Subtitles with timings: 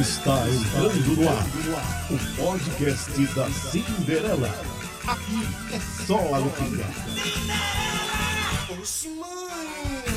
[0.00, 1.46] Está entrando no ar
[2.10, 4.50] o podcast da Cinderela.
[5.06, 6.86] Aqui é só alegria.
[8.76, 10.13] Oxi, mãe!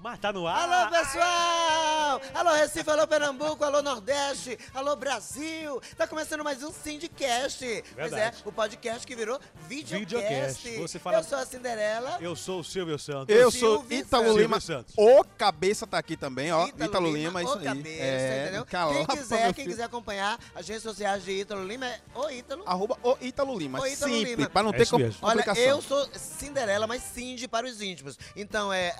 [0.00, 0.62] Mas tá no ar.
[0.68, 2.20] Alô, pessoal!
[2.32, 5.82] Alô, Recife, alô, Pernambuco, alô, Nordeste, alô, Brasil!
[5.96, 7.58] Tá começando mais um Syndicast.
[7.96, 8.36] Pois é, Verdade.
[8.44, 9.98] o podcast que virou videocast.
[9.98, 10.76] Videocast.
[10.78, 12.16] Você fala- Eu sou a Cinderela.
[12.20, 13.34] Eu sou o Silvio Santos.
[13.34, 14.40] Eu Silvio sou Ítalo Santos.
[14.40, 14.60] Lima.
[14.60, 14.94] Silvio Santos.
[14.96, 16.68] O cabeça tá aqui também, ó.
[16.68, 17.64] Ítalo, Lima, o isso aí.
[17.64, 18.66] cabeça, é, entendeu?
[18.66, 22.62] cala Quem quiser, quem quiser acompanhar as redes sociais de Ítalo Lima é o Ítalo.
[22.66, 23.80] Arroba o Ítalo Lima.
[23.80, 24.48] O Ítalo Simples, Lima.
[24.48, 25.18] pra não É ter isso com- mesmo.
[25.22, 25.64] Olha, complicação.
[25.64, 28.16] eu sou Cinderela, mas Cindy para os íntimos.
[28.36, 28.94] Então é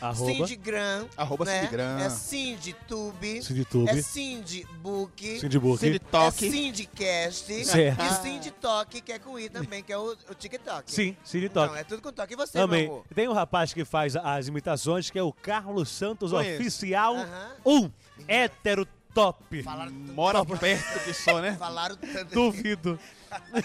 [0.00, 0.46] uh, Arroba.
[0.46, 1.08] Cindy Gram.
[1.16, 1.60] Arroba né?
[1.60, 1.98] Cindy Gram.
[1.98, 3.42] É Cindy Tube.
[3.42, 3.90] Cindy Tube.
[3.90, 5.40] É Cindy Book.
[5.40, 6.50] Cindy É Toque.
[6.50, 7.64] Cindycast.
[7.64, 8.02] Certo.
[8.02, 10.90] E Cindy Talk, que é com I também, que é o, o TikTok.
[10.90, 12.34] Sim, Cindy Então, é tudo com toque.
[12.34, 12.84] E você, Também.
[12.84, 13.04] meu amor?
[13.14, 16.60] Tem um rapaz que faz as imitações, que é o Carlos Santos Conheço.
[16.60, 17.50] Oficial Aham.
[17.64, 17.90] 1.
[18.26, 19.62] Hétero top.
[19.62, 21.54] Falaram Mora perto que só, né?
[21.58, 22.34] Falaram tanto.
[22.34, 22.98] Duvido.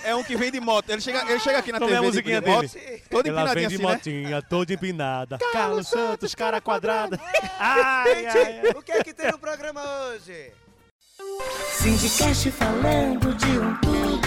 [0.03, 0.89] É um que vem de moto.
[0.89, 3.03] Ele chega, ele chega aqui na Como TV é a de- musiquinha de moto, dele?
[3.09, 3.91] todo Ela vem de assim, né?
[3.93, 5.37] motinha, toda empinada.
[5.53, 7.19] Carlos Santos, cara quadrada.
[7.59, 8.31] Ai, ai, ai.
[8.63, 10.51] Gente, o que é que tem no programa hoje?
[11.71, 14.22] Sindicast falando de um tudo.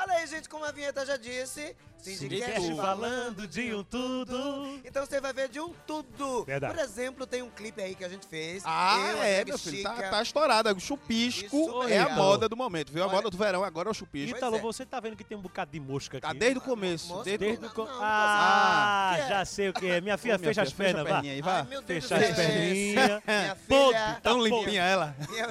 [0.00, 1.76] Olha aí, gente, como a vinheta já disse.
[2.02, 2.76] Syndicast falando.
[2.80, 4.80] falando de um tudo.
[4.82, 6.44] Então você vai ver de um tudo.
[6.44, 6.74] Verdade.
[6.74, 8.62] Por exemplo, tem um clipe aí que a gente fez.
[8.64, 9.82] Ah, eu, a é, meu filho.
[9.82, 10.08] Tá, Chica.
[10.08, 10.72] tá estourada.
[10.74, 13.02] O chupisco Isso é a moda do momento, viu?
[13.02, 14.34] A Olha- moda do verão agora é o chupisco.
[14.34, 14.60] Ítalo, é.
[14.60, 16.26] você tá vendo que tem um bocado de mosca aqui.
[16.26, 17.08] Tá desde o começo.
[17.08, 20.00] Moça, Desde, Desde o co- não, não Ah, posso- já sei o que é.
[20.00, 21.14] Minha filha Ô, minha fecha as filha, pernas, a vá.
[21.16, 22.46] perninha aí, Ai, meu Deus Fecha do as céu.
[22.46, 23.22] perninhas.
[23.26, 25.16] Minha filha, Tão limpinha ela.
[25.30, 25.48] minha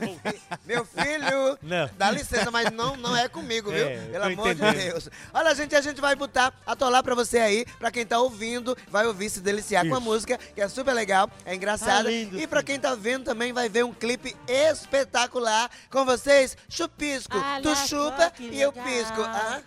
[0.66, 1.90] meu filho, Não.
[1.98, 3.86] dá licença, mas não, não é comigo, viu?
[3.88, 4.92] É, Pelo amor de entendendo.
[4.92, 5.10] Deus.
[5.34, 9.06] Olha, gente, a gente vai botar, atolar pra você aí, pra quem tá ouvindo, vai
[9.06, 10.02] ouvir, se deliciar com a Isso.
[10.02, 12.04] música, que é super legal, é engraçada.
[12.04, 16.56] Tá lindo, e pra quem tá vendo também, vai ver um clipe espetacular com vocês,
[16.70, 17.38] Chupisco.
[17.38, 19.22] Olha tu chupa e eu pisco.
[19.22, 19.62] Ah?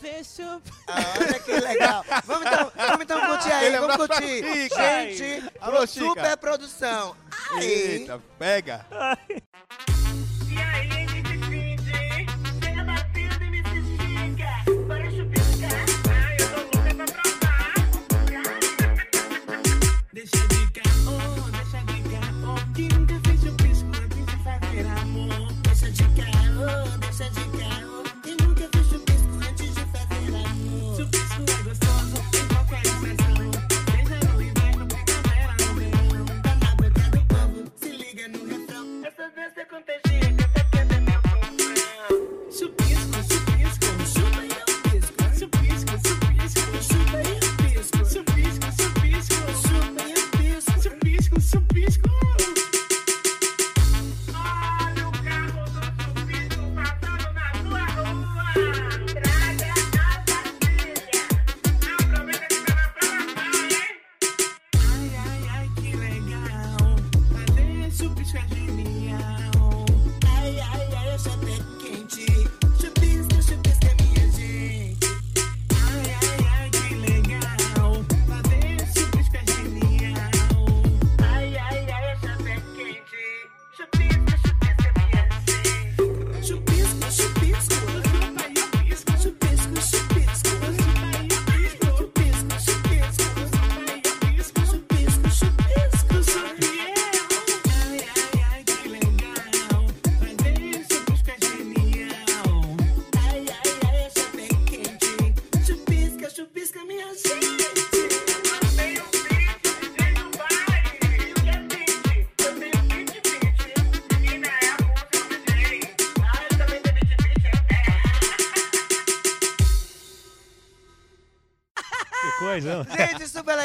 [0.00, 2.04] Deixa Ah, Olha que legal.
[2.24, 4.68] Vamos então, vamos então curtir aí, Ele vamos curtir.
[4.68, 7.16] Gente, Alô, super produção.
[7.54, 7.64] Aí.
[7.64, 8.86] Eita, pega.
[9.28, 9.40] E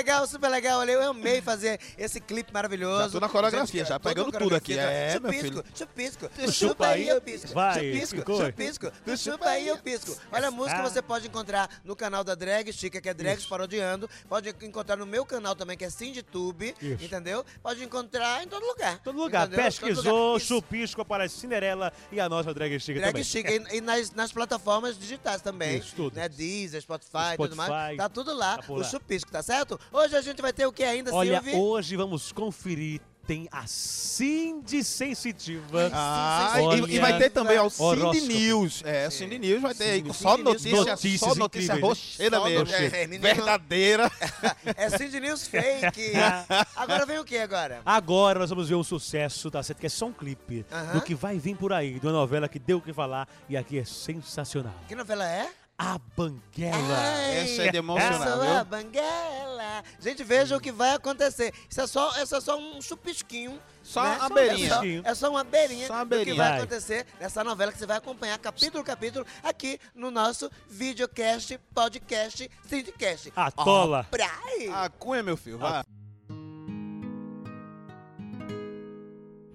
[0.05, 0.79] legal, super legal.
[0.79, 3.05] Olha, eu amei fazer esse clipe maravilhoso.
[3.05, 4.77] Já tô na coreografia, já pegando tudo aqui.
[4.77, 5.63] É, meu chupisco, filho.
[5.75, 7.53] Chupisco, Tu chupa aí, eu pisco.
[7.53, 10.15] vai, chupisco, chupisco, chupa aí, eu pisco.
[10.31, 14.07] Olha, a música você pode encontrar no canal da Drag Chica, que é Drags Parodiando.
[14.29, 17.03] Pode encontrar no meu canal também, que é SindyTube, Isso.
[17.03, 17.43] entendeu?
[17.63, 18.99] Pode encontrar em todo lugar.
[18.99, 19.49] Todo lugar.
[19.49, 23.23] Pesquisou, chupisco, aparece Cinderela e a nossa drag chica Drag também.
[23.23, 23.51] Chica.
[23.51, 25.79] E, e nas, plataformas digitais também.
[25.79, 26.15] Isso, tudo.
[26.15, 26.29] Né?
[26.29, 27.97] Deezer, Spotify, tudo mais.
[27.97, 29.79] Tá tudo lá, tá o chupisco, tá certo?
[29.95, 31.57] Hoje a gente vai ter o que ainda, Olha, Silvio?
[31.57, 35.89] hoje vamos conferir tem a Cindy Sensitiva.
[35.91, 38.27] Ah, Olha, e, e vai ter também o Cindy horóscopo.
[38.27, 38.83] News.
[38.85, 40.43] É, Cindy News vai ter aí Cindy só News.
[40.45, 42.59] notícia, Notícias só notícia rocheira Só mesmo.
[42.59, 42.85] notícia.
[42.97, 43.21] É, menino.
[43.23, 44.11] Verdadeira.
[44.77, 46.11] É Cindy News fake.
[46.75, 47.81] agora vem o que agora?
[47.85, 49.79] Agora nós vamos ver um sucesso, tá certo?
[49.79, 50.93] Que é só um clipe Aham.
[50.93, 53.55] do que vai vir por aí, de uma novela que deu o que falar e
[53.57, 54.75] aqui é sensacional.
[54.87, 55.49] Que novela é?
[55.77, 56.97] A Banguela.
[56.97, 58.57] Ai, Essa é de emocionar, eu sou viu?
[58.57, 59.83] a banguela.
[59.99, 61.53] Gente, veja o que vai acontecer.
[61.69, 63.59] Isso é só, isso é só um chupisquinho.
[63.83, 64.17] Só né?
[64.21, 64.67] a beirinha.
[64.67, 66.37] É só, é só uma beirinha Só uma do que beirinha.
[66.37, 66.57] vai Vai.
[66.59, 72.49] acontecer nessa novela que você vai acompanhar capítulo a capítulo aqui no nosso videocast, podcast,
[72.67, 73.33] Cindycast.
[73.35, 74.07] A tola.
[74.09, 74.73] Praia.
[74.85, 75.83] A cunha, meu filho, vai.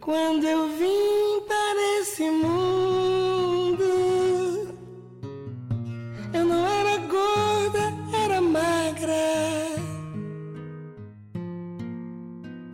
[0.01, 3.30] Quando eu vim para esse mundo,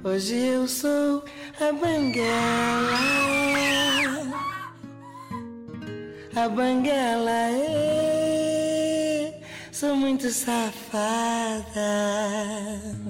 [0.07, 1.25] Hoje eu sou
[1.61, 2.97] a banguela.
[6.37, 8.15] A banguela é.
[9.73, 11.65] Sou muito safada.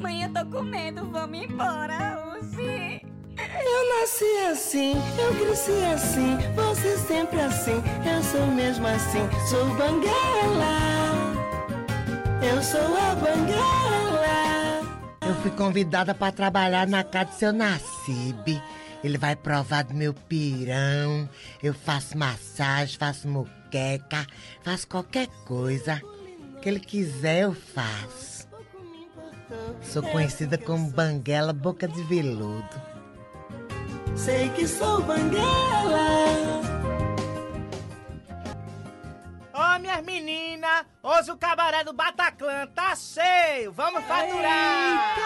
[0.01, 3.03] Mãe, eu tô com medo, vamos embora, Uzi.
[3.37, 10.79] Eu nasci assim, eu cresci assim, você sempre assim, eu sou mesmo assim, sou banguela.
[12.43, 14.06] Eu sou a banguela.
[15.27, 18.63] Eu fui convidada para trabalhar na casa do seu Nacibe.
[19.03, 21.29] Ele vai provar do meu pirão.
[21.63, 24.25] Eu faço massagem, faço moqueca,
[24.63, 26.01] faço qualquer coisa
[26.63, 28.47] que ele quiser eu faço.
[29.83, 32.83] Sou conhecida como Banguela Boca de Veludo.
[34.15, 36.66] Sei que sou banguela.
[39.87, 43.73] Minhas meninas, hoje o cabaré do Bataclan tá cheio.
[43.73, 45.17] Vamos faturar.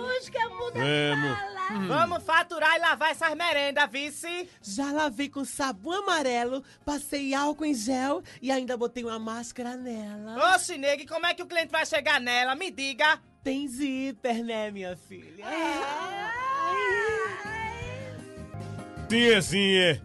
[0.00, 1.38] Hoje que a muda Vamos.
[1.38, 1.52] fala.
[1.86, 4.48] Vamos faturar e lavar essas merendas, vice.
[4.62, 10.54] Já lavei com sabão amarelo, passei álcool em gel e ainda botei uma máscara nela.
[10.54, 12.54] Ô, Chineg, como é que o cliente vai chegar nela?
[12.54, 13.20] Me diga.
[13.44, 15.44] Tem zíper, né, minha filha?
[19.08, 20.02] Tiazinha,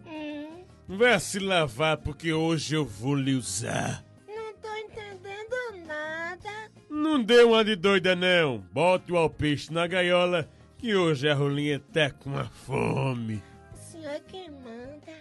[0.87, 4.03] vai se lavar porque hoje eu vou lhe usar.
[4.27, 6.49] Não tô entendendo nada.
[6.89, 8.59] Não dê uma de doida não.
[8.71, 10.47] Bote o alpiste na gaiola
[10.77, 13.41] que hoje a rolinha tá com uma fome.
[13.73, 15.17] O senhor que manda.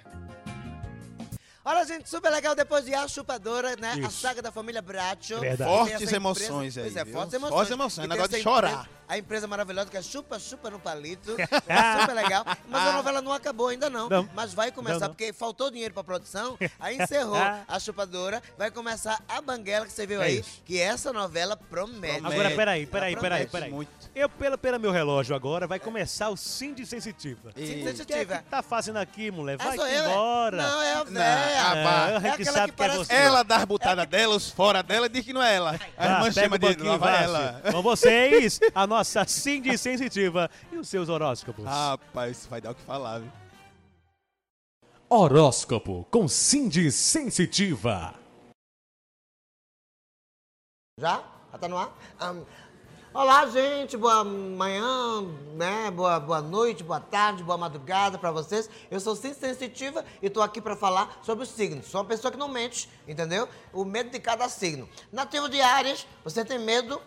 [1.64, 3.92] Olha, gente, super legal depois de A Chupadora, né?
[3.94, 4.20] A Isso.
[4.20, 5.40] saga da família Bracho.
[5.40, 5.68] Verdade.
[5.68, 7.12] Fortes emoções aí, Pois é, viu?
[7.12, 7.54] fortes emoções.
[7.56, 8.88] Fortes emoções, E negócio de chorar.
[9.08, 11.36] A empresa maravilhosa que é Chupa Chupa no Palito.
[11.38, 11.46] é
[12.00, 12.44] super legal.
[12.68, 14.08] Mas a novela não acabou ainda não.
[14.08, 14.28] Não.
[14.34, 15.08] Mas vai começar, Não, não.
[15.08, 16.56] porque faltou dinheiro pra produção.
[16.80, 18.42] Aí encerrou a chupadora.
[18.58, 20.40] Vai começar a Banguela que você viu É aí.
[20.40, 20.62] isso.
[20.64, 22.24] Que essa novela promete.
[22.26, 23.70] Agora, peraí, peraí, peraí, peraí.
[23.70, 23.90] muito.
[24.14, 27.52] Eu, pelo, pelo meu relógio agora, vai começar o Cindy Sensitiva.
[27.54, 28.36] Sim, E- O que é sensitiva.
[28.38, 29.56] que tá fazendo aqui, mulher?
[29.58, 29.98] Vai É, eu, é?
[30.10, 30.56] embora.
[30.56, 31.26] Não, é a Não, véia.
[31.26, 31.76] ah.
[31.76, 33.12] É, a É gente aquela sabe que que é você.
[33.14, 35.72] Ela dá as butadas dela, os fora dela, diz que não é ela.
[35.96, 37.24] A Ah, irmã chama de banquinho, lavar Vassi.
[37.24, 37.62] ela.
[37.72, 41.64] Com vocês, a nossa Cindy Sensitiva e os seus horóscopos.
[41.64, 43.32] Rapaz, isso vai dar o que falar, viu?
[45.08, 48.14] Horóscopo com Cindy Sensitiva.
[50.98, 51.22] Já?
[51.52, 51.96] Já tá no ar?
[52.18, 52.42] Ahn,
[53.14, 53.96] olá, gente.
[53.96, 55.22] Boa manhã,
[55.54, 55.90] né?
[55.90, 58.68] Boa, boa noite, boa tarde, boa madrugada pra vocês.
[58.90, 61.86] Eu sou Cindy Sensitiva e tô aqui pra falar sobre os signos.
[61.86, 63.48] Sou uma pessoa que não mente, entendeu?
[63.72, 64.88] O medo de cada signo.
[65.12, 67.00] Nativo de Áries, você tem medo...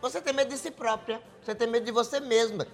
[0.00, 1.20] Você tem medo de si própria.
[1.42, 2.66] Você tem medo de você mesma.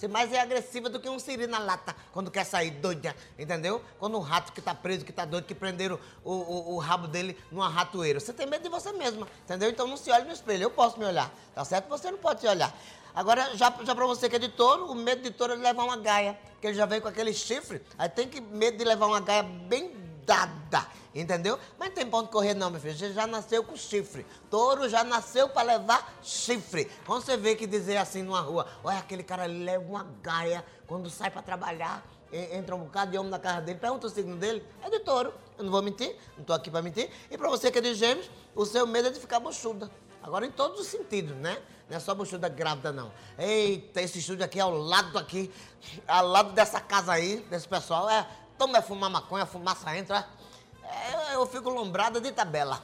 [0.00, 3.84] Você mais é agressiva do que um siri na lata quando quer sair doida, entendeu?
[3.98, 7.06] Quando um rato que tá preso, que tá doido, que prenderam o, o, o rabo
[7.06, 8.18] dele numa ratoeira.
[8.18, 9.68] Você tem medo de você mesma, entendeu?
[9.68, 10.62] Então não se olhe no espelho.
[10.62, 11.86] Eu posso me olhar, tá certo?
[11.90, 12.74] Você não pode se olhar.
[13.14, 15.62] Agora, já, já pra você que é de touro, o medo de touro é de
[15.62, 18.84] levar uma gaia, que ele já veio com aquele chifre, aí tem que medo de
[18.84, 19.90] levar uma gaia bem
[20.24, 21.58] dada, entendeu?
[21.78, 22.96] Mas tem pra onde correr não, meu filho.
[22.96, 24.26] Você já nasceu com chifre.
[24.50, 26.90] Touro já nasceu pra levar chifre.
[27.06, 31.08] Quando você vê que dizer assim numa rua, olha, aquele cara leva uma gaia quando
[31.08, 34.64] sai pra trabalhar, entra um bocado de homem na casa dele, pergunta o signo dele,
[34.82, 35.32] é de touro.
[35.58, 37.10] Eu não vou mentir, não tô aqui pra mentir.
[37.30, 39.90] E pra você que é de gêmeos, o seu medo é de ficar buchuda.
[40.22, 41.60] Agora em todos os sentidos, né?
[41.88, 43.10] Não é só buchuda grávida, não.
[43.38, 45.50] Eita, esse estúdio aqui ao lado aqui,
[46.06, 48.26] ao lado dessa casa aí, desse pessoal, é...
[48.60, 50.28] Toma fumar maconha, a fumaça entra.
[50.84, 52.78] É, eu fico lombrada de tabela.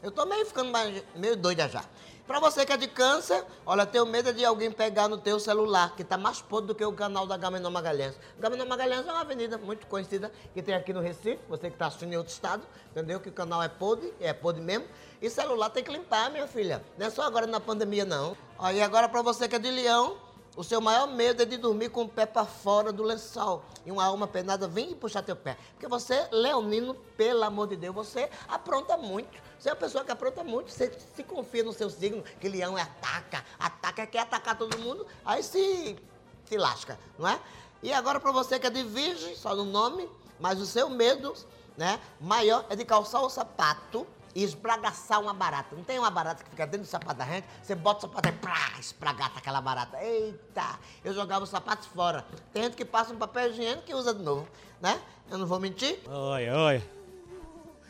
[0.00, 1.82] Eu tô meio ficando mais- meio doida já.
[2.28, 5.96] Pra você que é de câncer, olha, tenho medo de alguém pegar no teu celular,
[5.96, 8.14] que tá mais podre do que o canal da Gamenon Magalhães.
[8.38, 11.86] Gamenon Magalhães é uma avenida muito conhecida que tem aqui no Recife, você que tá
[11.86, 12.62] assistindo em outro estado,
[12.92, 13.18] entendeu?
[13.18, 14.86] Que o canal é podre, é podre mesmo.
[15.20, 16.84] E celular tem que limpar, minha filha.
[16.96, 18.36] Não é só agora na pandemia, não.
[18.72, 20.16] E agora pra você que é de leão,
[20.56, 23.64] o seu maior medo é de dormir com o pé pra fora do lençol.
[23.86, 25.56] E uma alma penada vem puxar teu pé.
[25.72, 29.40] Porque você, leonino, pelo amor de Deus, você apronta muito.
[29.58, 32.78] Você é uma pessoa que apronta muito, você se confia no seu signo, que leão
[32.78, 35.98] é ataca, ataca, quer atacar todo mundo, aí se,
[36.46, 37.38] se lasca, não é?
[37.82, 41.34] E agora pra você que é de virgem, só no nome, mas o seu medo,
[41.76, 45.74] né, maior é de calçar o sapato e esbragaçar uma barata.
[45.74, 47.46] Não tem uma barata que fica dentro do sapato da gente?
[47.62, 50.02] Você bota o sapato e plá, esbragata aquela barata.
[50.02, 50.78] Eita!
[51.04, 52.24] Eu jogava os sapatos fora.
[52.52, 54.48] Tem gente que passa um papel higiênico e usa de novo,
[54.80, 55.00] né?
[55.30, 56.00] Eu não vou mentir.
[56.06, 56.90] Olha, olha.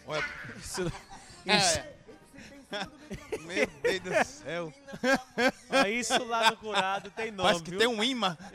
[0.07, 0.25] Olha,
[0.57, 0.93] isso.
[1.47, 1.81] isso.
[3.41, 4.73] Meu Deus do céu.
[5.89, 7.49] Isso lá no curado tem nome.
[7.49, 7.79] Parece que viu?
[7.79, 8.37] tem um imã.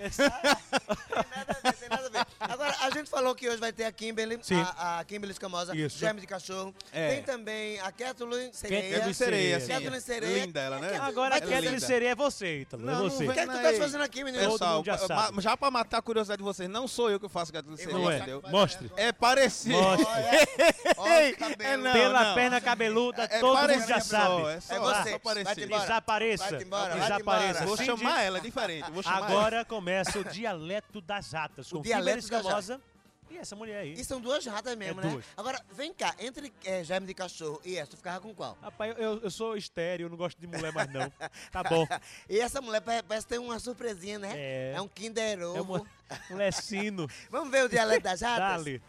[1.80, 2.05] Tem nada a ver.
[2.40, 4.62] Agora, a gente falou que hoje vai ter a Kimberly, Sim.
[4.78, 5.98] a, a Kimberly Escamosa, Isso.
[6.00, 6.74] Gêmeo de Cachorro.
[6.92, 7.10] É.
[7.16, 8.94] Tem também a Kathleen Sereia.
[8.96, 9.68] Kathleen Sereia, sim.
[9.74, 10.46] Kathleen Sereia.
[10.46, 10.98] Linda ela, né?
[11.02, 11.80] Agora Vai a linda.
[11.80, 12.84] seria é você, Ítalo.
[12.84, 13.28] É Não, não você.
[13.28, 14.52] O que é que tu tá fazendo aqui, menino?
[14.52, 15.42] Pessoal, já sabe.
[15.42, 18.10] já pra matar a curiosidade de vocês, não sou eu que faço gato de Não
[18.12, 18.18] é?
[18.18, 18.44] entendeu?
[18.50, 18.92] Mostre.
[18.96, 19.76] É parecido.
[19.76, 20.06] Mostre.
[20.98, 21.62] Olha o cabelo.
[21.74, 22.36] É não, Pela não.
[22.36, 24.42] perna cabeluda, É todo mundo já sabe.
[24.52, 25.20] é só- É só você.
[25.20, 25.68] parecido.
[25.80, 26.62] Desapareça.
[26.62, 27.66] Embora, Desapareça.
[27.66, 28.86] Vou chamar ela diferente.
[29.06, 31.70] Agora começa o dialeto das ratas.
[31.72, 32.82] Com dialeto Das Escamosa
[33.30, 33.94] e essa mulher aí.
[33.94, 35.10] E são duas ratas mesmo, É né?
[35.12, 35.26] duas.
[35.36, 38.56] Agora, vem cá, entre é, gêmeo de cachorro e essa, tu ficava com qual?
[38.62, 41.12] Rapaz, eu, eu sou estéreo, eu não gosto de mulher mais não.
[41.52, 41.86] Tá bom.
[42.30, 44.34] E essa mulher pa- parece ter uma surpresinha, né?
[44.74, 44.82] É.
[44.82, 45.76] um Kinder É Ovo.
[45.78, 45.86] uma,
[46.30, 47.08] mulher sino.
[47.32, 48.64] Vamos ver o dialeto das ratas?
[48.64, 48.82] Dali.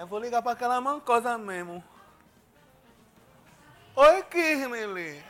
[0.00, 1.82] Eu vou ligar pra aquela mancosa mesmo.
[3.96, 5.22] Oi, Kirmely.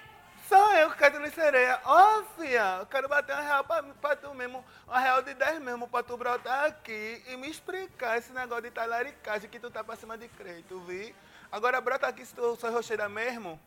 [0.49, 1.78] Sou eu que quero lhe sereia.
[1.85, 4.64] Ó, fia, eu quero bater uma real pra, pra tu mesmo.
[4.87, 8.71] Uma real de 10 mesmo pra tu brotar aqui e me explicar esse negócio de
[8.71, 11.14] talaricagem que tu tá pra cima de crédito, vi?
[11.52, 13.61] Agora brota aqui se tu sou rocheira mesmo.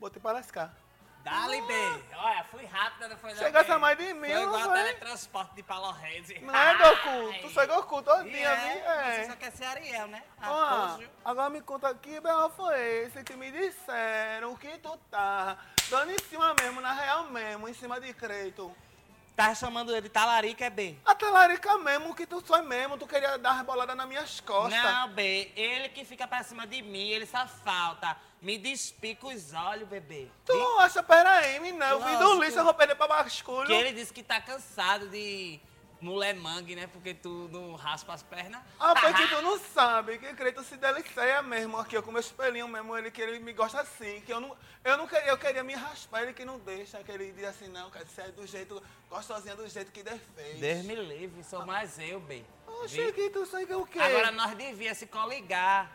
[0.00, 0.72] Botei pra lascar.
[1.24, 1.74] Dali, B.
[2.16, 3.72] Olha, fui rápida, não foi não, Chegasse B.
[3.74, 4.72] a mais de mim, Foi igual foi?
[4.78, 6.38] teletransporte de Paulo Rede.
[6.40, 7.40] Não é, Goku?
[7.42, 8.78] Tu foi Goku todinha, E é, vi?
[8.78, 9.24] É.
[9.24, 10.22] Você só quer ser Ariel, né?
[10.40, 11.10] Ó, Raposo.
[11.24, 12.48] agora me conta que B.O.
[12.50, 15.58] foi esse que me disseram que tu tá
[15.90, 18.74] dando em cima mesmo, na real mesmo, em cima de crédito.
[19.34, 20.96] Tá chamando ele de talarica, é B.
[21.04, 24.82] A talarica mesmo, que tu foi mesmo, tu queria dar rebolada nas minhas costas.
[24.82, 25.52] Não, B.
[25.54, 28.16] Ele que fica pra cima de mim, ele só falta.
[28.42, 30.28] Me despica os olhos, bebê.
[30.44, 33.66] Tu acha, peraí, menina, eu vim do lixo, eu vou perder pra basculho.
[33.66, 35.60] Que ele disse que tá cansado de
[36.00, 36.86] mulher mangue, né?
[36.86, 38.62] Porque tu não raspa as pernas.
[38.78, 42.68] Ah, porque tu não sabe que crédito se deliceia mesmo aqui, ó, com meu espelhinho
[42.68, 45.62] mesmo, ele que ele me gosta assim, que eu não, eu não queria, eu queria
[45.62, 48.82] me raspar, ele que não deixa, que ele diz assim, não, quer ser do jeito,
[49.10, 50.60] gostosinha do jeito que Deus fez.
[50.60, 52.44] Deus me livre, sou mais eu, B.
[52.66, 53.98] Oxe, que tu sabe o quê?
[53.98, 55.90] Agora nós devíamos se coligar,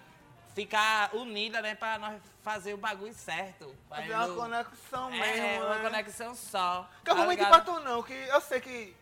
[0.54, 1.76] ficar unida, né?
[1.76, 3.76] Pra nós fazer o bagulho certo.
[3.90, 5.82] Fazer uma conexão É, mesmo, uma né?
[5.90, 6.90] conexão só.
[7.04, 8.96] Que eu tá vou mentir pra tu não, que eu sei que,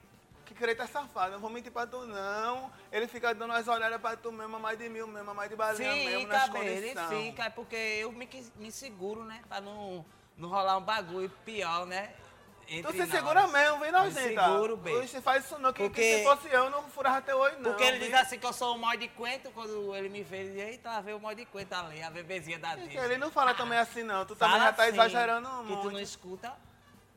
[0.51, 2.71] que Creta é safado, eu vou mentir pra tu não.
[2.91, 5.93] Ele fica dando as olhadas pra tu mesmo, mais de mil mesmo, mais de balinha
[5.95, 9.41] mesmo, nas Fica, B, ele fica, é porque eu me, que- me seguro, né?
[9.47, 10.05] Pra não,
[10.37, 12.13] não rolar um bagulho pior, né?
[12.67, 13.09] Se nós.
[13.09, 14.43] segura mesmo, vem Me nojenta.
[14.45, 14.95] seguro, B.
[14.99, 17.71] Oxe, faz isso não, que, que Porque- se fosse eu, não furava teu olho não.
[17.71, 18.07] Porque ele viu?
[18.07, 20.61] diz assim que eu sou o mó de quento, quando ele me vê, ele diz,
[20.69, 22.95] eita, veio o mó de quento ali, a bebezinha da Disney.
[22.97, 25.81] Ele não fala também assim não, tu também já tá assim, exagerando Que muito.
[25.81, 26.53] tu não escuta.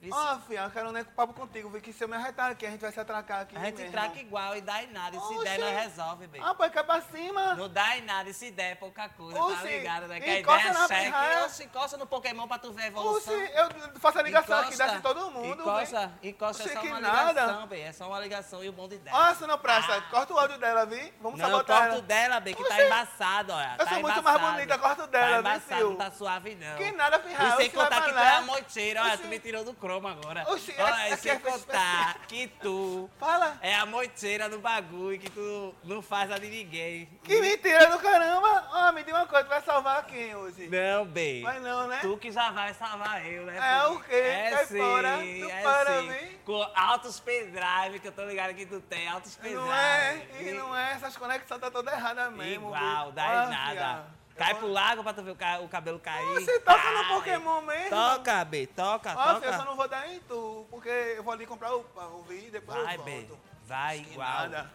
[0.08, 0.16] Isso.
[0.16, 2.70] Ó, filha, eu quero nem papo contigo, vi que se eu me arretar aqui, a
[2.70, 3.92] gente vai se atracar aqui a gente mesmo.
[3.92, 5.16] traca igual e dá em nada.
[5.16, 5.44] E se Oxi.
[5.44, 6.42] der, nós resolve, bem.
[6.44, 7.54] Ah, pô, cai pra cima.
[7.54, 10.06] Não dá em nada, e se der, é pouca coisa, tá Oxi, ligado?
[10.08, 10.20] Né?
[10.20, 11.44] Que a ideia é cheque.
[11.44, 13.34] Oxi, encosta no Pokémon pra tu ver a evolução.
[13.34, 15.60] eu faço a ligação aqui, Encosta, desce todo mundo.
[15.62, 16.30] Encosta, vem.
[16.30, 17.28] encosta, é Oxi, só que uma nada.
[17.28, 17.82] ligação, bem.
[17.84, 19.16] É só uma ligação e o bom de ideia.
[19.16, 21.12] Ó, se não presta, corta o áudio dela, vi?
[21.20, 21.98] Vamos Não, sabotar corta ela.
[21.98, 22.84] o dela, bem, que tá Oxi.
[22.86, 23.72] embaçado, olha.
[23.78, 26.76] Eu tá sou muito mais bonita, corta o dela, tá viu, não tá suave, não.
[26.76, 29.64] Que nada, pirra, E sem contar que tu é a moiteira, olha, tu me tirou
[29.64, 30.44] do cromo agora.
[30.50, 33.58] Oxi, olha, sem aqui é contar que tu Fala.
[33.60, 37.08] é a moiteira do bagulho, que tu não faz a de ninguém.
[37.22, 38.68] Que mentira do caramba.
[38.72, 40.68] Ó, me diga uma coisa, tu vai salvar quem hoje?
[40.68, 41.42] Não, bem.
[41.42, 41.98] Vai não, né?
[42.00, 43.56] Tu que já vai salvar eu, né?
[43.56, 44.14] É o quê?
[44.14, 45.18] É Cai sim, fora.
[45.18, 46.08] Tu é para, sim.
[46.08, 46.38] vem.
[46.44, 49.60] Com altos pendrive, que eu tô ligado que tu tem, altos pendrive.
[49.60, 52.68] Não é, e não é, essas conexões tá toda errada mesmo.
[52.68, 53.72] Igual, dá em nada.
[53.74, 54.23] fia.
[54.36, 56.26] Cai pro lago pra tu ver o, ca- o cabelo cair.
[56.34, 57.08] Você toca no Cai.
[57.14, 57.90] Pokémon mesmo?
[57.90, 59.46] Toca, B, toca, Ó, toca.
[59.46, 62.50] eu só não vou dar em tu, porque eu vou ali comprar o pão, vi?
[62.50, 63.38] Depois Vai, eu B, volto.
[63.64, 64.26] vai Que igual.
[64.28, 64.70] nada.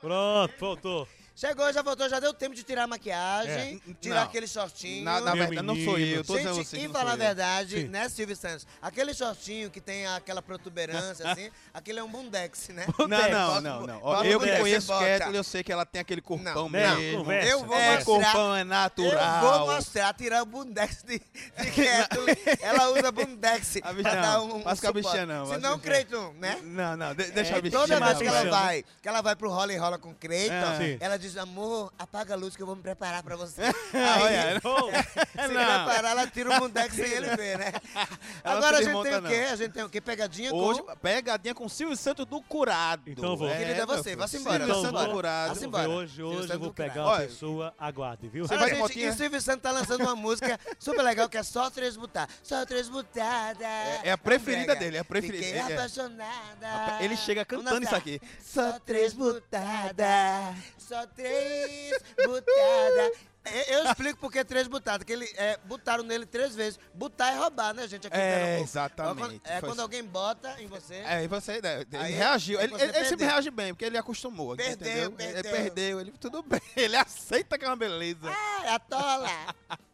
[0.00, 1.08] Pronto, voltou.
[1.34, 3.94] Chegou, já voltou, já deu tempo de tirar a maquiagem, É.
[4.00, 4.22] tirar Não.
[4.24, 5.02] aquele shortinho.
[5.04, 7.12] Na- na verdade, não sou eu, eu tô dizendo Gente, você que e não falar
[7.12, 7.88] a verdade, Sim.
[7.88, 8.66] né, Silvio Santos?
[8.82, 12.84] Aquele shortinho que tem aquela protuberância, assim, aquele é um bundex, né?
[12.98, 14.00] Não, não, não, não.
[14.00, 14.92] bota eu que conheço.
[14.98, 17.18] Ketlin, eu sei que ela tem aquele corpão Não, mesmo.
[17.18, 17.48] conversa.
[17.48, 18.04] Eu vou é, mostrar.
[18.04, 19.44] corpão é natural.
[19.44, 21.24] Eu vou mostrar, tirar o bundex de, de
[21.72, 22.36] Kathleen.
[22.60, 25.56] Ela usa bundex A pra bichinha dar não, um faz com a bichinha não, Se
[25.58, 25.78] não.
[25.78, 26.58] Creiton, né?
[26.62, 27.80] Não, não, de- deixa É, a bichinha.
[27.80, 30.98] Toda vez que ela vai, que ela vai pro rola e rola com Creiton, É.
[31.00, 33.62] Ela diz, amor, apaga a luz que eu vou me preparar pra você.
[33.94, 34.88] Olha, não.
[35.46, 35.84] se Não.
[35.84, 37.72] preparar, ela tira o bundex sem ele ver, né?
[38.44, 39.44] Ela Agora a gente tem o quê?
[39.44, 39.52] não.
[39.52, 40.00] A gente tem o quê?
[40.00, 40.96] Pegadinha Hoje, com...
[40.96, 43.02] pegadinha com Silvio Santos do Curado.
[43.06, 43.48] Então vou.
[43.48, 45.48] Querida, é você, vá-se embora, Silvio Santos do Curado.
[45.54, 45.88] Vá-se embora.
[45.88, 48.44] hoje, hoje eu vou pegar uma pessoa, aguarde, viu?
[48.50, 51.70] Olha, gente, e o Silvio Santos tá lançando uma música super legal que é Só
[51.70, 52.34] Três Butadas.
[52.42, 53.66] Só Três Butadas.
[54.02, 55.44] é a preferida dele, é a preferida.
[55.44, 55.74] Fiquei É, é.
[55.74, 56.98] apaixonada.
[57.04, 58.20] Ele chega cantando isso aqui.
[58.42, 61.92] Só três butadas, só três
[62.24, 63.32] butadas.
[63.66, 66.78] Eu explico por que três butadas, que ele é, botaram nele três vezes.
[66.94, 68.06] Botar é roubar, né, gente?
[68.06, 69.40] Aqui É, exatamente.
[69.44, 70.94] É quando alguém bota em você.
[71.04, 72.60] É, e você né, ele Aí- reagiu.
[72.60, 74.54] Ele, ele- ele sempre reage bem, porque ele acostumou.
[74.56, 75.12] Perdeu, entendeu?
[75.12, 75.38] perdeu.
[75.38, 76.60] Ele perdeu, ele tudo bem.
[76.76, 78.30] Ele aceita que é uma beleza.
[78.64, 79.28] É, a tola.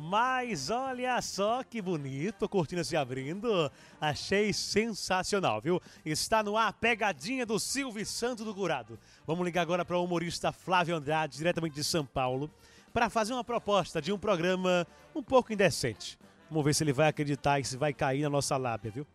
[0.00, 3.68] Mas olha só que bonito, cortina se abrindo.
[4.00, 5.82] Achei sensacional, viu?
[6.04, 8.96] Está no ar a pegadinha do Silvio Santos do Curado.
[9.26, 12.48] Vamos ligar agora para o humorista Flávio Andrade, diretamente de São Paulo,
[12.92, 14.86] para fazer uma proposta de um programa
[15.16, 16.16] um pouco indecente.
[16.48, 19.06] Vamos ver se ele vai acreditar e se vai cair na nossa lábia, viu?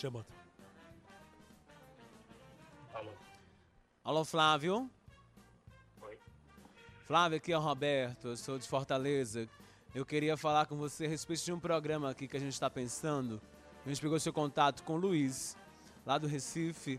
[0.00, 0.26] Tá chamando.
[4.02, 4.90] Alô, Flávio?
[6.00, 6.18] Oi.
[7.06, 9.46] Flávio, aqui é o Roberto, eu sou de Fortaleza.
[9.94, 12.70] Eu queria falar com você a respeito de um programa aqui que a gente está
[12.70, 13.40] pensando.
[13.84, 15.54] A gente pegou seu contato com o Luiz,
[16.06, 16.98] lá do Recife,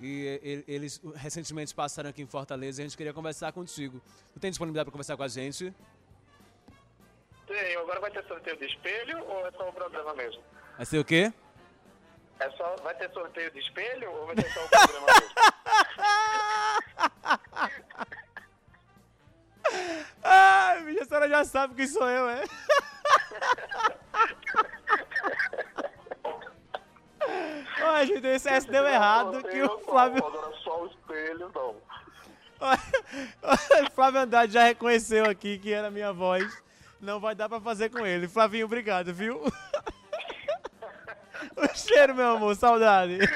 [0.00, 4.02] e e- eles recentemente passaram aqui em Fortaleza e a gente queria conversar contigo.
[4.34, 5.72] Tu tem disponibilidade para conversar com a gente?
[7.46, 7.80] Tenho.
[7.80, 10.42] Agora vai ter sorteio de espelho ou é só o programa mesmo?
[10.76, 11.32] Vai ser o quê?
[12.42, 15.34] É só, vai ter sorteio de espelho ou vai ter só o programa mesmo?
[20.24, 22.42] Ai, minha senhora já sabe quem sou eu, é?
[27.80, 30.26] Ai, gente, esse S deu errado que o Flávio.
[30.26, 31.76] Agora só o espelho, não.
[33.86, 36.60] o Flávio Andrade já reconheceu aqui que era a minha voz.
[37.00, 38.26] Não vai dar pra fazer com ele.
[38.26, 39.40] Flavinho, obrigado, viu?
[41.56, 43.18] o cheiro, meu amor, saudade.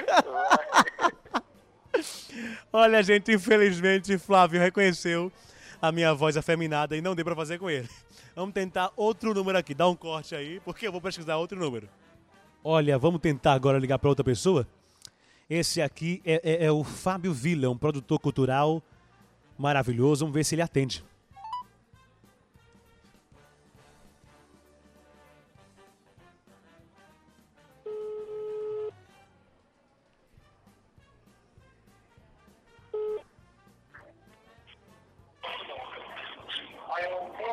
[2.72, 5.32] Olha, gente, infelizmente Flávio reconheceu
[5.80, 7.88] a minha voz afeminada e não deu pra fazer com ele.
[8.34, 9.74] Vamos tentar outro número aqui.
[9.74, 11.88] Dá um corte aí, porque eu vou pesquisar outro número.
[12.62, 14.66] Olha, vamos tentar agora ligar pra outra pessoa?
[15.48, 18.82] Esse aqui é, é- é o Fábio Villa, um produtor cultural
[19.56, 20.24] maravilhoso.
[20.24, 21.04] Vamos ver se ele atende.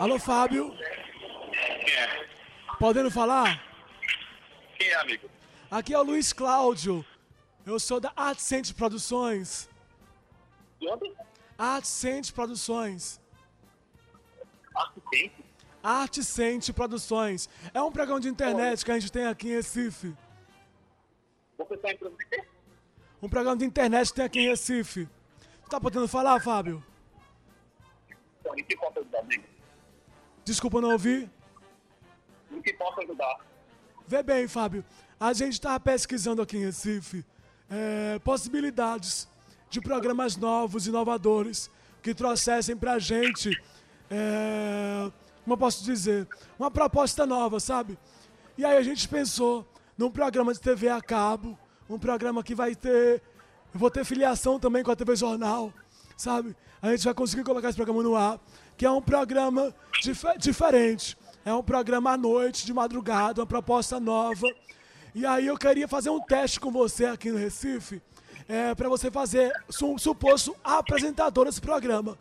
[0.04, 0.76] Alô, Fábio?
[1.50, 2.28] Quem é?
[2.78, 3.64] Podendo falar?
[4.78, 5.30] Quem é, amigo?
[5.72, 7.06] Aqui é o Luiz Cláudio.
[7.66, 9.70] Eu sou da Artcente Produções.
[10.78, 11.14] De onde?
[11.58, 13.22] Artcente Produções.
[14.76, 15.46] Assistente?
[15.82, 17.50] Artcente Produções.
[17.74, 20.14] É um programa de internet que a gente tem aqui em Recife.
[21.58, 22.44] Você tá quê?
[23.22, 25.08] Um programa de internet que tem aqui em Recife.
[25.64, 26.84] Tu tá podendo falar, Fábio?
[28.58, 29.53] Em que posso ajudar, amigo?
[30.46, 31.30] Desculpa não ouvir.
[32.52, 33.38] Em que posso ajudar?
[34.08, 34.84] Vê bem, Fábio.
[35.20, 37.26] A gente estava pesquisando aqui em Recife
[37.70, 39.28] é, possibilidades
[39.70, 43.50] de programas novos, inovadores, que trouxessem pra gente,
[44.12, 45.12] é,
[45.44, 46.28] como eu posso dizer,
[46.60, 47.98] uma proposta nova, sabe?
[48.58, 49.66] E aí a gente pensou
[49.98, 51.58] num programa de TV a cabo,
[51.90, 53.22] um programa que vai ter.
[53.74, 55.74] Eu vou ter filiação também com a TV Jornal,
[56.16, 56.56] sabe?
[56.82, 58.40] A gente vai conseguir colocar esse programa no ar,
[58.78, 61.18] que é um programa dife- diferente.
[61.46, 64.48] É um programa à noite, de madrugada, uma proposta nova.
[65.14, 68.02] E aí eu queria fazer um teste com você aqui no Recife,
[68.48, 69.52] é, para você fazer
[69.84, 72.18] um suposto apresentador desse programa.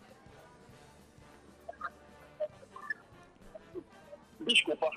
[4.40, 4.88] Desculpa.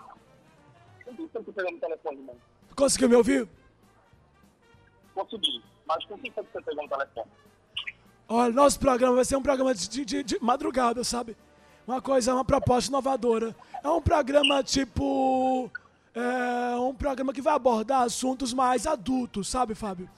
[1.79, 2.29] Telefone.
[2.75, 3.47] Conseguiu me ouvir?
[5.13, 5.63] Consegui.
[5.87, 7.27] Mas com quem você pegou no telefone?
[8.27, 11.37] Olha, nosso programa vai ser um programa de- de- de madrugada, sabe?
[11.87, 13.55] Uma coisa, uma proposta inovadora.
[13.83, 15.69] É um programa tipo.
[16.13, 20.09] É um programa que vai abordar assuntos mais adultos, sabe, Fábio?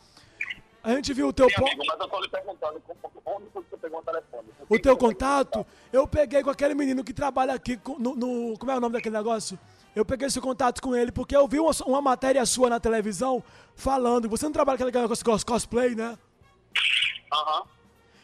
[0.84, 1.50] A gente viu o teu.
[1.50, 2.82] Sim, po- amigo, mas eu tô lhe perguntando
[3.26, 4.48] onde você pegou o telefone?
[4.70, 8.78] O teu contato, eu peguei com aquele menino que trabalha aqui no, no- Como é
[8.78, 9.58] o nome daquele negócio?
[9.96, 13.44] Eu peguei esse contato com ele porque eu vi uma, uma matéria sua na televisão
[13.76, 14.30] falando.
[14.30, 16.16] Você não trabalha com aquele negócio cos- cosplay, né?
[17.34, 17.64] Aham.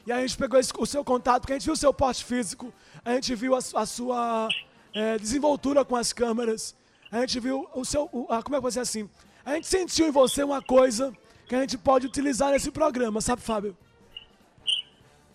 [0.06, 1.94] E aí a gente pegou esse- o seu contato, porque a gente viu o seu
[1.94, 2.72] porte físico,
[3.06, 4.48] a gente viu a, a sua
[4.94, 6.76] é, desenvoltura com as câmeras,
[7.12, 8.10] a gente viu o seu.
[8.12, 9.10] o- a- como é que eu vou dizer assim?
[9.46, 11.14] A gente sentiu em você uma coisa
[11.48, 13.76] que a gente pode utilizar nesse programa, sabe, Fábio?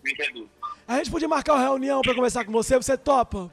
[0.05, 0.47] Entendi.
[0.87, 3.51] A gente podia marcar uma reunião pra conversar com você, você topa?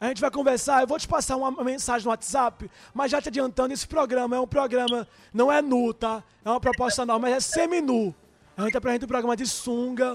[0.00, 3.20] A gente vai conversar, eu vou te passar uma uma mensagem no WhatsApp, mas já
[3.20, 6.22] te adiantando, esse programa é um programa, não é nu, tá?
[6.44, 8.14] É uma proposta nova, mas é semi-nu.
[8.56, 10.12] A gente apresenta um programa de sunga,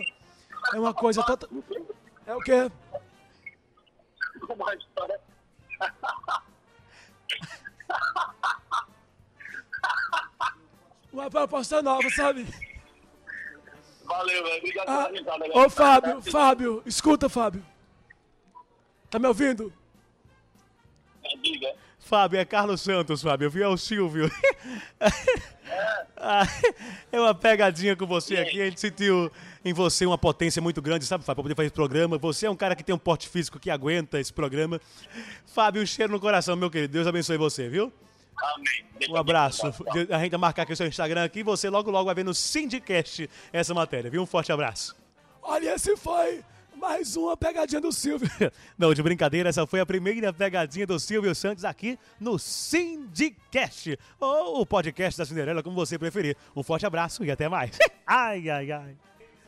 [0.74, 1.50] é uma coisa total...
[2.26, 2.72] É o quê?
[4.50, 5.20] Uma história.
[11.12, 12.46] Uma proposta nova, sabe?
[14.06, 14.58] Valeu, velho.
[14.58, 15.58] Obrigado Ah, pela risada, velho.
[15.58, 17.64] ô, Fábio, Fábio, escuta, Fábio.
[19.10, 19.72] Tá me ouvindo?
[21.42, 21.76] Diga.
[22.04, 23.46] Fábio, é Carlos Santos, Fábio.
[23.46, 24.30] Eu vi é o Silvio.
[27.12, 28.62] É uma pegadinha com você aqui.
[28.62, 29.30] A gente sentiu
[29.66, 32.18] em você uma potência muito grande, sabe, Fábio, pra poder fazer esse programa.
[32.18, 34.80] Você é um cara que tem um porte físico que aguenta esse programa.
[35.46, 36.94] Fábio, um cheiro no coração, meu querido.
[36.94, 37.92] Deus abençoe você, viu?
[38.38, 39.10] Amém.
[39.10, 39.68] Um abraço.
[40.10, 42.24] A gente vai marcar aqui o seu Instagram aqui e você logo, logo vai ver
[42.24, 44.22] no Syndicast essa matéria, viu?
[44.22, 44.96] Um forte abraço.
[45.42, 46.44] Olha, esse foi
[46.84, 48.30] mais uma pegadinha do Silvio.
[48.78, 54.60] Não, de brincadeira, essa foi a primeira pegadinha do Silvio Santos aqui no Syndicast, ou
[54.60, 56.36] o podcast da Cinderela, como você preferir.
[56.54, 57.80] Um forte abraço e até mais.
[58.06, 58.96] Ai, ai, ai.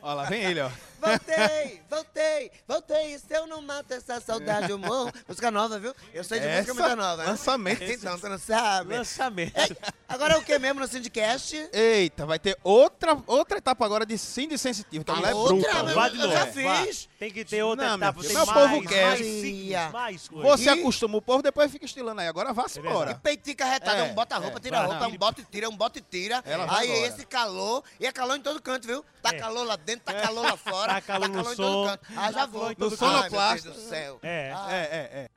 [0.02, 0.70] Olha lá, vem ele, ó.
[1.06, 3.20] Voltei, voltei, voltei.
[3.20, 5.12] Se eu não mato essa saudade, eu morro.
[5.28, 5.94] Música nova, viu?
[6.14, 7.24] Eu sei de música muito nova.
[7.24, 7.30] né?
[7.30, 7.84] lançamento.
[7.84, 8.96] Então, você não sabe.
[8.98, 9.58] Lançamento.
[9.58, 11.70] Ei, agora é o que mesmo no Syndicast?
[11.72, 15.02] Eita, vai ter outra, outra etapa agora de Cindy Sensitivo.
[15.02, 15.74] Então, Ah, ela é outra?
[15.74, 15.94] bruta.
[15.94, 16.34] Vai de eu novo.
[16.34, 16.86] já vai.
[16.88, 17.10] fiz.
[17.20, 18.22] Tem que ter outra Não, etapa.
[18.24, 19.06] Tem meu povo mais, quer.
[19.06, 20.50] mais signos, mais coisas.
[20.52, 22.28] Você E- acostuma o povo, depois fica estilando aí.
[22.28, 23.12] Agora vá-se embora.
[23.12, 25.10] E peitica retada, É, um bota a roupa, é, tira a roupa, não.
[25.10, 26.44] um bota e tira, um bota e tira.
[26.46, 27.08] Aí embora.
[27.08, 29.04] esse calor, e é calor em todo canto, viu?
[29.22, 29.40] Tá É.
[29.40, 30.95] calor lá dentro, tá calor lá fora.
[30.96, 31.98] Tá calor no em todo som.
[32.16, 32.74] Ah, já tá vou.
[32.78, 33.70] meu Sonoplasta.
[33.70, 34.20] Deus do céu.
[34.24, 34.54] É.
[34.56, 34.68] Ah.
[34.74, 35.30] É, é, é.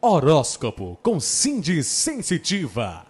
[0.00, 3.06] Horóscopo com Cindy Sensitiva.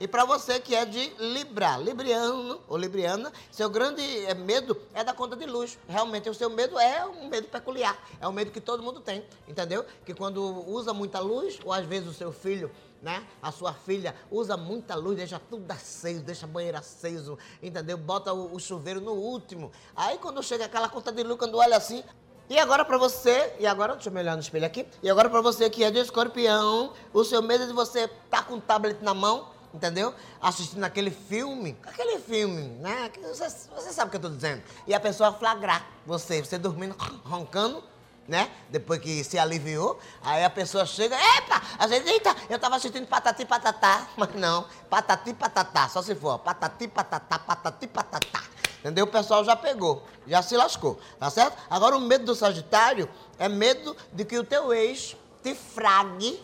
[0.00, 5.02] E pra você que é de Libra, Libriano ou Libriana, seu grande eh, medo é
[5.02, 5.76] da conta de luz.
[5.88, 7.98] Realmente, o seu medo é um medo peculiar.
[8.20, 9.84] É um medo que todo mundo tem, entendeu?
[10.06, 10.40] Que quando
[10.70, 12.70] usa muita luz, ou às vezes o seu filho,
[13.02, 13.26] né?
[13.42, 17.96] A sua filha usa muita luz, deixa tudo aceso, deixa a banheira aceso, entendeu?
[17.96, 19.70] Bota o, o chuveiro no último.
[19.94, 22.02] Aí quando chega aquela conta de luz, quando olha assim,
[22.50, 24.86] e agora pra você, e agora, deixa eu me olhar no espelho aqui.
[25.02, 28.46] E agora pra você que é de escorpião, o seu medo é de você estar
[28.46, 30.14] com o tablet na mão, entendeu?
[30.40, 33.12] Assistindo aquele filme, aquele filme, né?
[33.22, 34.62] Você, você sabe o que eu tô dizendo.
[34.86, 37.84] E a pessoa flagrar você, você dormindo, roncando,
[38.28, 38.50] né?
[38.68, 43.06] Depois que se aliviou, aí a pessoa chega, epa, a gente, eita, eu tava assistindo
[43.06, 48.42] patati patatá, mas não, patati patatá, só se for, patati patatá, patati patatá.
[48.80, 49.06] Entendeu?
[49.06, 51.56] O pessoal já pegou, já se lascou, tá certo?
[51.68, 56.40] Agora o medo do Sagitário é medo de que o teu ex te frague,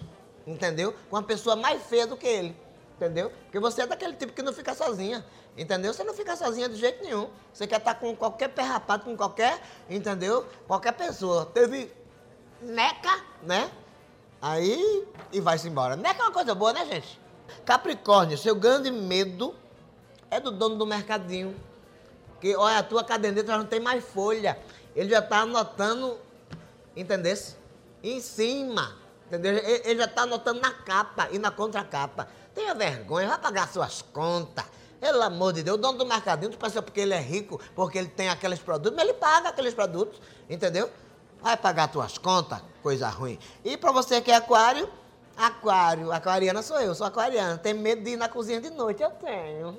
[0.46, 0.92] entendeu?
[1.08, 2.56] Com uma pessoa mais feia do que ele,
[2.96, 3.30] entendeu?
[3.44, 5.24] Porque você é daquele tipo que não fica sozinha,
[5.56, 5.92] entendeu?
[5.92, 7.28] Você não fica sozinha de jeito nenhum.
[7.52, 10.46] Você quer estar com qualquer perrapado, com qualquer, entendeu?
[10.66, 11.46] Qualquer pessoa.
[11.46, 11.92] Teve
[12.60, 13.70] neca, né?
[14.40, 15.96] Aí, e vai-se embora.
[15.96, 17.20] Neca é uma coisa boa, né, gente?
[17.64, 19.54] Capricórnio, seu grande medo
[20.30, 21.54] é do dono do mercadinho.
[22.40, 24.58] Que, olha, a tua caderneta já não tem mais folha.
[24.94, 26.18] Ele já tá anotando,
[26.94, 27.56] entendesse?
[28.02, 29.54] Em cima, entendeu?
[29.54, 32.28] Ele, já tá anotando na capa e na contracapa.
[32.54, 34.64] Tenha vergonha, vai pagar suas contas.
[35.04, 37.98] Pelo amor de Deus, o dono do mercadinho, tu pensa porque ele é rico, porque
[37.98, 40.88] ele tem aqueles produtos, mas ele paga aqueles produtos, entendeu?
[41.42, 43.38] Vai pagar tuas contas, coisa ruim.
[43.62, 44.88] E pra você que é aquário,
[45.36, 47.58] aquário, aquariana sou eu, sou aquariana.
[47.58, 49.02] Tem medo de ir na cozinha de noite?
[49.02, 49.78] Eu tenho.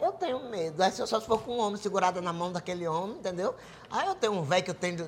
[0.00, 0.82] Eu tenho medo.
[0.82, 3.54] Aí se eu só for com um homem segurado na mão daquele homem, entendeu?
[3.90, 5.06] Aí eu tenho um velho que eu tenho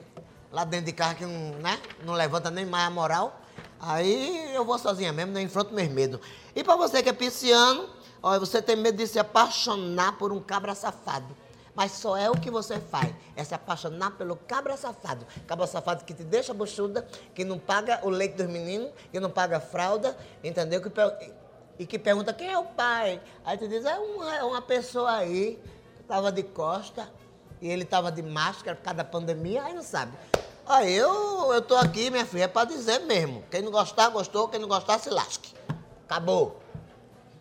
[0.52, 3.40] lá dentro de casa que não, né, não levanta nem mais a moral.
[3.80, 6.20] Aí eu vou sozinha mesmo, não enfronto meus medos.
[6.54, 7.88] E pra você que é pisciano,
[8.24, 11.36] olha, você tem medo de se apaixonar por um cabra safado.
[11.74, 15.26] Mas só é o que você faz, é se apaixonar pelo cabra safado.
[15.46, 19.28] Cabra safado que te deixa buchuda, que não paga o leite dos meninos, que não
[19.28, 20.80] paga a fralda, entendeu?
[20.80, 20.90] Que
[21.78, 23.20] e que pergunta quem é o pai.
[23.44, 25.60] Aí tu diz, é uma, é uma pessoa aí,
[25.96, 27.12] que tava de costa,
[27.60, 30.12] e ele tava de máscara por causa da pandemia, aí não sabe.
[30.66, 33.42] Aí eu, eu tô aqui, minha filha, é pra dizer mesmo.
[33.50, 35.52] Quem não gostar, gostou, quem não gostar, se lasque.
[36.04, 36.63] Acabou.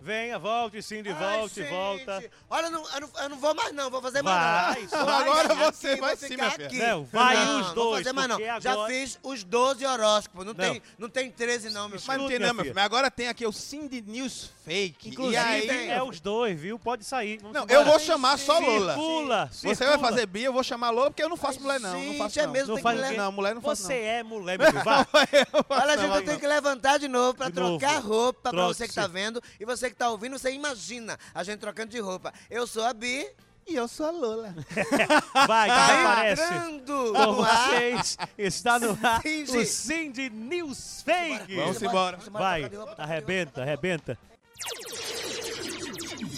[0.03, 1.69] Venha, volte, Cindy, volte, gente.
[1.69, 2.23] volta.
[2.49, 5.05] Olha, eu não, eu, não, eu não vou mais não, vou fazer Vai, mais não.
[5.05, 6.67] vai, Agora vai você sim, vai vou sim, ficar minha filha.
[6.67, 6.77] aqui.
[6.77, 8.35] Não, vai não, os Vou dois, fazer mais não.
[8.37, 10.71] porque Já agora- fiz os 12 horóscopos, não, Não.
[10.73, 12.07] tem, não tem 13 não, meu filho.
[12.07, 12.75] Mas não tem não, meu filho.
[12.75, 15.09] Mas agora tem aqui o Cindy News Fake.
[15.09, 15.37] Inclusive, e
[15.69, 16.77] aí, é os dois, viu?
[16.77, 17.37] Pode sair.
[17.37, 17.79] Vamos Não, embora.
[17.79, 18.93] eu vou chamar só Lola.
[18.93, 19.99] Circula, Você vai circula.
[19.99, 21.91] fazer Bia, eu vou chamar Lola, porque eu não faço mulher, não.
[21.93, 22.51] Não gente, faço é não.
[22.53, 23.31] mesmo, não tem mulher, não.
[23.31, 24.07] Mulher não faço, Você não.
[24.07, 24.83] é mulher, meu filho.
[25.69, 28.93] Olha, gente, Não, eu tenho que levantar de novo pra trocar roupa pra você que
[28.93, 29.41] tá vendo.
[29.59, 32.34] E você que tá ouvindo, você imagina a gente trocando de roupa.
[32.49, 33.27] Eu sou a Bi.
[33.65, 34.53] E eu sou a Lola.
[35.47, 36.43] Vai, que Tá aparece.
[36.43, 37.69] entrando Com no ar.
[37.69, 39.58] vocês, está no ar Cindy.
[39.58, 41.56] o Cindy News Fake.
[41.56, 42.17] Vamos embora.
[42.29, 44.17] Vai, arrebenta, arrebenta.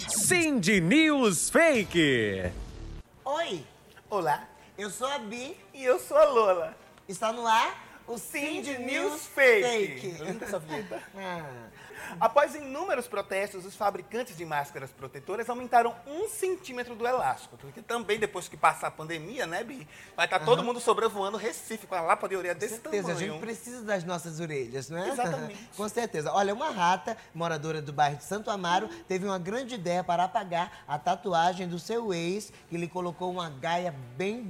[0.08, 2.52] Cindy News Fake.
[3.24, 3.64] Oi.
[4.08, 4.44] Olá.
[4.78, 5.56] Eu sou a Bi.
[5.74, 6.76] E eu sou a Lola.
[7.08, 10.00] Está no ar o Cindy News Fake.
[10.00, 10.16] Fake.
[11.16, 11.68] Ah.
[12.20, 17.56] Após inúmeros protestos, os fabricantes de máscaras protetoras aumentaram um centímetro do elástico.
[17.56, 19.88] Porque também, depois que passar a pandemia, né, Bi?
[20.16, 20.66] Vai estar todo Aham.
[20.68, 23.32] mundo sobrevoando Recife com a lapa de orelha desse certeza, a tamanho.
[23.32, 25.08] gente precisa das nossas orelhas, não é?
[25.08, 25.68] Exatamente.
[25.76, 26.32] Com certeza.
[26.32, 30.84] Olha, uma rata, moradora do bairro de Santo Amaro, teve uma grande ideia para apagar
[30.86, 34.42] a tatuagem do seu ex, que lhe colocou uma gaia bem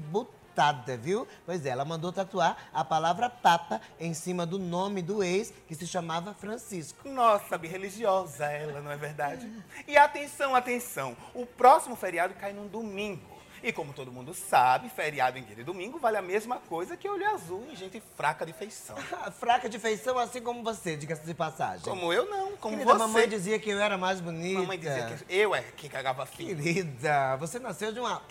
[0.98, 1.26] viu?
[1.44, 5.74] Pois é, ela mandou tatuar a palavra papa em cima do nome do ex, que
[5.74, 7.08] se chamava Francisco.
[7.08, 9.50] Nossa, Bi, religiosa ela, não é verdade?
[9.86, 11.16] E atenção, atenção.
[11.34, 13.36] O próximo feriado cai num domingo.
[13.62, 17.08] E como todo mundo sabe, feriado em dia de domingo vale a mesma coisa que
[17.08, 18.96] olho azul em gente fraca de feição.
[19.40, 21.82] Fraca de feição, assim como você, diga-se de passagem.
[21.82, 22.98] Como eu não, como Querida, você.
[22.98, 24.60] mamãe dizia que eu era mais bonita.
[24.60, 26.62] Mamãe dizia que eu é que cagava fino.
[26.62, 28.22] Querida, você nasceu de uma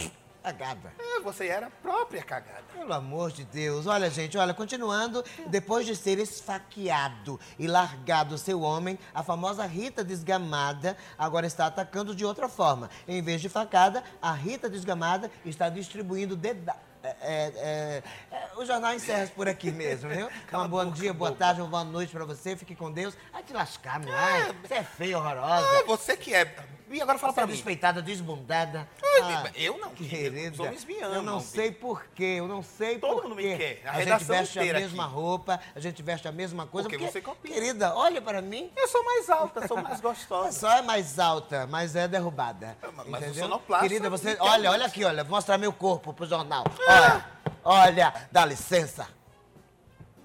[0.45, 0.93] cagada.
[0.99, 2.63] É, você era a própria cagada.
[2.71, 3.88] Pelo amor de Deus.
[3.88, 10.03] Olha, gente, olha, continuando, depois de ser esfaqueado e largado seu homem, a famosa Rita
[10.03, 12.91] Desgamada agora está atacando de outra forma.
[13.08, 16.75] Em vez de facada, a Rita Desgamada está distribuindo deda...
[17.05, 20.27] É, é, é, é, o jornal encerra por aqui mesmo, viu?
[20.53, 22.55] Um bom dia, boa tarde, uma boa noite pra você.
[22.55, 23.15] Fique com Deus.
[23.31, 24.11] Ai, te lascar, meu.
[24.15, 25.65] Ai, você é feia, horrorosa.
[25.79, 26.55] Ah, você que é.
[26.89, 27.53] E agora fala Você é pra mim.
[27.53, 28.87] despeitada, desbundada.
[29.03, 30.55] Ah, eu não, querida.
[30.55, 33.27] sou lesbiana, Eu não não, sei porquê, eu não sei Todo porquê.
[33.27, 33.81] mundo me quer.
[33.85, 35.13] A A, gente veste a mesma aqui.
[35.13, 36.87] roupa, a gente veste a mesma coisa.
[36.87, 37.53] Porque você copia.
[37.53, 38.71] Querida, olha para mim.
[38.77, 40.51] Eu sou mais alta, sou mais gostosa.
[40.57, 42.77] Só é mais alta, mas é derrubada.
[42.95, 43.33] mas o entendeu?
[43.45, 44.37] sonoplasta Querida, você.
[44.39, 45.23] Olha, olha aqui, olha.
[45.23, 46.65] Vou mostrar meu corpo pro jornal.
[46.95, 47.25] Olha,
[47.63, 49.08] olha, dá licença.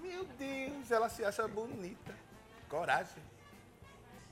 [0.01, 2.15] Meu Deus, ela se acha bonita.
[2.69, 3.23] Coragem.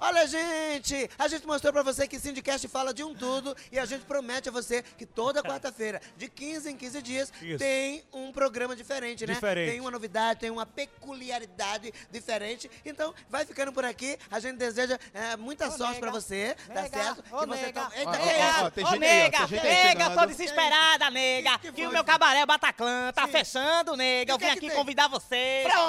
[0.01, 3.85] Olha, gente, a gente mostrou pra você que Sindicast fala de um tudo e a
[3.85, 7.59] gente promete a você que toda quarta-feira, de 15 em 15 dias, Isso.
[7.59, 9.35] tem um programa diferente, né?
[9.35, 9.73] Diferente.
[9.73, 12.71] Tem uma novidade, tem uma peculiaridade diferente.
[12.85, 14.17] Então, vai ficando por aqui.
[14.31, 17.25] A gente deseja é, muita sorte pra você, tá Nega, certo?
[17.33, 18.87] ô, que você nega, toma- Eita, ô, que nega, é isso?
[18.87, 21.59] ô, nega, nega, tô desesperada, nega.
[21.59, 24.33] Que, o meu cabaré Bataclan tá fechando, nega.
[24.33, 24.77] Eu que vim é que aqui tem?
[24.77, 25.09] convidar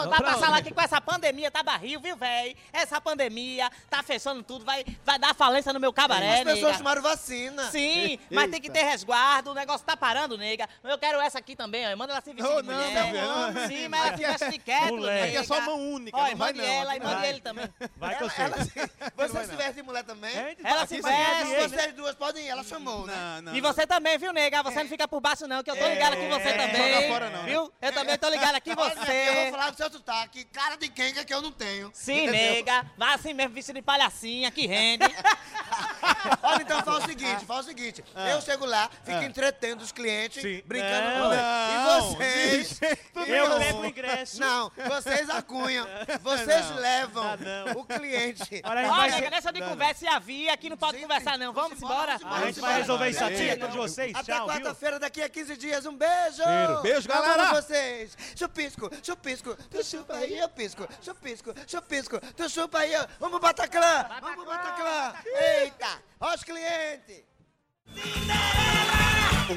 [0.09, 0.51] Pra passar onde?
[0.51, 2.55] lá aqui com essa pandemia, tá barril, viu, véi?
[2.73, 6.77] Essa pandemia tá fechando tudo, vai, vai dar falência no meu cabaré, As pessoas nega.
[6.77, 7.69] tomaram vacina.
[7.71, 10.67] Sim, mas tem que ter resguardo, o negócio tá parando, nega.
[10.83, 11.95] Eu quero essa aqui também, ó.
[11.95, 13.05] Manda ela se vestir Oh, de não, mulher.
[13.05, 13.67] filho, não.
[13.67, 15.05] Sim, mas ela se veste de quieto.
[15.07, 17.29] Aqui é só mão única, não vai mande não, ela aqui e mande vai.
[17.29, 17.69] ele também.
[17.97, 18.41] Vai com Ela, você.
[18.41, 18.71] ela se,
[19.15, 20.35] você se veste de mulher também?
[20.63, 21.69] Ela se Aqui veste.
[21.69, 23.13] Vocês duas podem ir, ela chamou, né?
[23.15, 23.55] Não, não.
[23.55, 24.63] E você também, viu, nega?
[24.63, 27.09] Você não fica por baixo, não, que eu tô É, ligada com você é, também.
[27.09, 27.49] fora, não, né?
[27.49, 27.73] Viu?
[27.81, 29.51] Eu também tô ligada aqui filha, eu vou você.
[29.51, 30.45] falar do seu sotaque.
[30.45, 31.91] Cara de quem que eu não tenho.
[31.93, 32.85] Sim, nega.
[32.97, 35.05] Vai assim mesmo, vestido de palhacinha, que rende.
[36.43, 38.03] Olha, então faz o seguinte, faz o seguinte.
[38.15, 38.29] Ah.
[38.29, 39.23] Eu chego lá, fico Ah.
[39.25, 40.61] entretendo os clientes, Sim.
[40.65, 41.41] brincando Não, com eles.
[41.43, 42.79] não, E vocês...
[43.27, 44.39] Eu pego o ingresso.
[44.39, 45.85] Não, vocês acunham.
[46.21, 46.77] Vocês Não.
[46.77, 47.81] levam Ah, não.
[47.81, 48.61] o cliente.
[48.63, 50.53] Olha, a gente Ó, vai, nega, deixa de conversa e havia.
[50.53, 51.53] Aqui não pode conversar, não.
[51.53, 52.17] Vamos embora?
[52.23, 54.15] a gente vai resolver isso aqui com vocês.
[54.15, 55.85] Até quarta-feira, daqui a 15 dias.
[55.85, 56.43] Um beijo!
[56.43, 56.81] Cheiro.
[56.81, 57.61] Beijo, Amo galera.
[57.61, 58.17] vocês!
[58.35, 60.87] Chupisco, chupisco, tu chupa aí, eu pisco.
[61.01, 62.95] Chupisco, chupisco, tu chupa aí.
[62.95, 63.05] ó.
[63.19, 64.07] Vamos Bataclan!
[64.21, 65.13] Vamos Bataclan!
[65.25, 66.01] Eita!
[66.21, 67.23] Ó os clientes!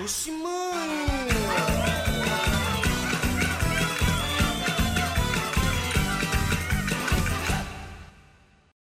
[0.01, 2.02] Oxi, mano!